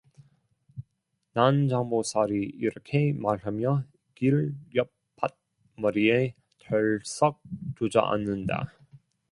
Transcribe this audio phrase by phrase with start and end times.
[1.33, 3.83] 난장보살이 이렇게 말하며
[4.15, 4.89] 길 옆
[5.75, 7.39] 밭머리에 털썩
[7.77, 8.73] 주저앉는다.